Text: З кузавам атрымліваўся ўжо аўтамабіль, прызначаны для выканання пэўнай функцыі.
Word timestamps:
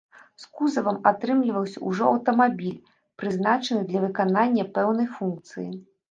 З 0.43 0.45
кузавам 0.59 0.95
атрымліваўся 1.09 1.83
ўжо 1.89 2.07
аўтамабіль, 2.13 2.79
прызначаны 3.23 3.81
для 3.91 3.99
выканання 4.05 4.63
пэўнай 4.79 5.07
функцыі. 5.19 5.67